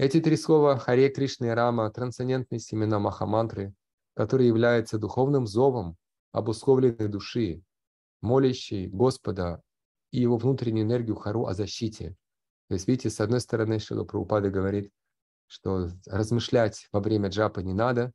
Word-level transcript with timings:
Эти 0.00 0.18
три 0.18 0.38
слова 0.38 0.78
Харе 0.78 1.10
Кришна 1.10 1.48
и 1.48 1.50
Рама– 1.50 1.90
трансцендентные 1.92 2.58
семена 2.58 2.98
Махамантры, 2.98 3.74
которые 4.14 4.48
являются 4.48 4.96
духовным 4.96 5.46
зовом 5.46 5.98
обусловленной 6.32 7.08
души, 7.08 7.62
молящей 8.22 8.86
Господа 8.86 9.60
и 10.10 10.22
его 10.22 10.38
внутреннюю 10.38 10.86
энергию 10.86 11.16
Хару 11.16 11.44
о 11.44 11.52
защите. 11.52 12.16
То 12.68 12.76
есть, 12.76 12.88
видите, 12.88 13.10
с 13.10 13.20
одной 13.20 13.42
стороны, 13.42 13.78
Шила 13.78 14.04
Прабхупада 14.04 14.48
говорит, 14.48 14.90
что 15.46 15.90
размышлять 16.06 16.88
во 16.92 17.00
время 17.00 17.28
джапа 17.28 17.60
не 17.60 17.74
надо, 17.74 18.10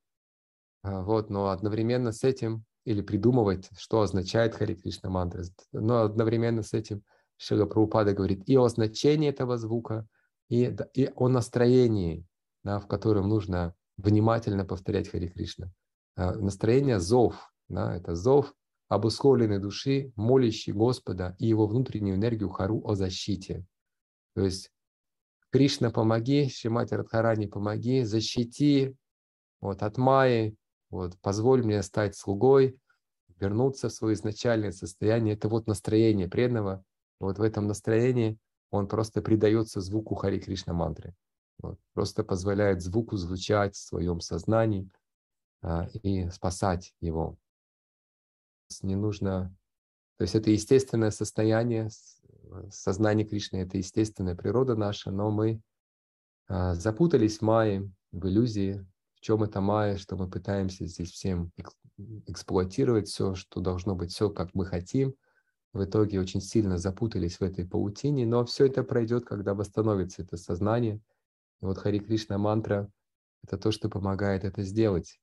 а, 0.81 1.03
вот, 1.03 1.29
но 1.29 1.49
одновременно 1.49 2.11
с 2.11 2.23
этим, 2.23 2.65
или 2.85 3.03
придумывать, 3.03 3.69
что 3.77 4.01
означает 4.01 4.55
Хари 4.55 4.73
Кришна 4.73 5.11
мантра, 5.11 5.43
но 5.71 6.01
одновременно 6.01 6.63
с 6.63 6.73
этим 6.73 7.03
Шила 7.37 7.67
Прабхупада 7.67 8.13
говорит 8.13 8.41
и 8.49 8.57
о 8.57 8.67
значении 8.69 9.29
этого 9.29 9.59
звука, 9.59 10.07
и, 10.49 10.75
и 10.93 11.11
о 11.15 11.27
настроении, 11.27 12.25
да, 12.63 12.79
в 12.79 12.87
котором 12.87 13.29
нужно 13.29 13.75
внимательно 13.97 14.65
повторять 14.65 15.09
Хари 15.09 15.27
Кришна. 15.27 15.71
А, 16.15 16.33
настроение 16.33 16.99
зов, 16.99 17.51
да, 17.67 17.95
это 17.95 18.15
зов 18.15 18.53
обусловленной 18.87 19.59
души, 19.59 20.11
молящей 20.15 20.73
Господа 20.73 21.35
и 21.39 21.47
его 21.47 21.67
внутреннюю 21.67 22.17
энергию 22.17 22.49
Хару 22.49 22.81
о 22.85 22.95
защите. 22.95 23.65
То 24.35 24.41
есть 24.41 24.71
Кришна, 25.49 25.89
помоги, 25.89 26.49
Шимати 26.49 26.93
Радхарани, 26.93 27.47
помоги, 27.47 28.03
защити 28.03 28.95
вот, 29.61 29.81
от 29.81 29.97
Майи, 29.97 30.55
вот, 30.89 31.17
позволь 31.21 31.63
мне 31.63 31.81
стать 31.81 32.15
слугой, 32.15 32.77
вернуться 33.39 33.89
в 33.89 33.93
свое 33.93 34.13
изначальное 34.13 34.71
состояние. 34.71 35.33
Это 35.33 35.49
вот 35.49 35.67
настроение 35.67 36.27
преданного. 36.27 36.83
Вот 37.19 37.39
в 37.39 37.41
этом 37.41 37.67
настроении 37.67 38.37
он 38.71 38.87
просто 38.87 39.21
предается 39.21 39.81
звуку 39.81 40.15
Хари 40.15 40.39
Кришна 40.39 40.73
мантры. 40.73 41.15
Вот, 41.59 41.79
просто 41.93 42.23
позволяет 42.23 42.81
звуку 42.81 43.15
звучать 43.17 43.75
в 43.75 43.79
своем 43.79 44.19
сознании 44.19 44.89
а, 45.61 45.87
и 46.03 46.29
спасать 46.29 46.93
его 46.99 47.37
не 48.81 48.95
нужно... 48.95 49.55
То 50.17 50.23
есть 50.23 50.35
это 50.35 50.49
естественное 50.49 51.11
состояние, 51.11 51.89
сознание 52.69 53.27
Кришны, 53.27 53.57
это 53.57 53.77
естественная 53.77 54.35
природа 54.35 54.75
наша, 54.75 55.11
но 55.11 55.29
мы 55.29 55.61
а, 56.47 56.73
запутались 56.73 57.39
в 57.39 57.41
мае, 57.41 57.91
в 58.11 58.25
иллюзии, 58.27 58.85
в 59.15 59.19
чем 59.19 59.43
это 59.43 59.59
майя, 59.59 59.97
что 59.97 60.15
мы 60.15 60.29
пытаемся 60.29 60.85
здесь 60.85 61.11
всем 61.11 61.51
эксплуатировать 62.27 63.07
все, 63.07 63.35
что 63.35 63.59
должно 63.59 63.95
быть 63.95 64.11
все, 64.11 64.29
как 64.29 64.53
мы 64.53 64.65
хотим. 64.65 65.15
В 65.75 65.83
итоге 65.83 66.21
очень 66.21 66.39
сильно 66.39 66.77
запутались 66.77 67.35
в 67.35 67.41
этой 67.41 67.65
паутине, 67.65 68.25
но 68.25 68.45
все 68.45 68.67
это 68.67 68.81
пройдет, 68.81 69.25
когда 69.25 69.53
восстановится 69.53 70.21
это 70.21 70.37
сознание. 70.37 71.01
И 71.61 71.65
вот 71.65 71.79
Хари 71.79 71.99
Кришна 71.99 72.37
мантра– 72.37 72.89
это 73.43 73.57
то, 73.57 73.71
что 73.71 73.89
помогает 73.89 74.45
это 74.45 74.63
сделать. 74.63 75.19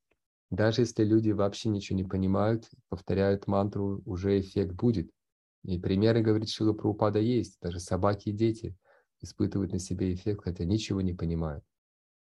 Даже 0.51 0.83
если 0.83 1.05
люди 1.05 1.31
вообще 1.31 1.71
ничего 1.71 1.97
не 1.97 2.05
понимают, 2.05 2.69
повторяют 2.91 3.47
мантру, 3.47 4.03
уже 4.05 4.39
эффект 4.39 4.75
будет. 4.75 5.11
И 5.65 5.79
примеры, 5.79 6.21
говорит 6.21 6.51
Шила 6.51 6.75
Прабхупада, 6.75 7.19
есть. 7.19 7.57
Даже 7.63 7.81
собаки 7.81 8.29
и 8.29 8.33
дети 8.33 8.77
испытывают 9.23 9.73
на 9.73 9.79
себе 9.79 10.13
эффект, 10.13 10.43
хотя 10.45 10.67
ничего 10.67 11.01
не 11.01 11.15
понимают. 11.15 11.65